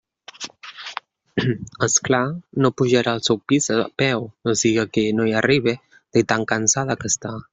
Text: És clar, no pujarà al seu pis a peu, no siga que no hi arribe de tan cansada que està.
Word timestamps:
És 1.87 1.97
clar, 2.07 2.21
no 2.65 2.71
pujarà 2.83 3.13
al 3.17 3.21
seu 3.29 3.39
pis 3.51 3.69
a 3.77 3.77
peu, 4.03 4.25
no 4.49 4.57
siga 4.63 4.87
que 4.97 5.05
no 5.19 5.29
hi 5.31 5.37
arribe 5.43 5.77
de 5.99 6.27
tan 6.33 6.49
cansada 6.55 6.99
que 7.05 7.15
està. 7.15 7.39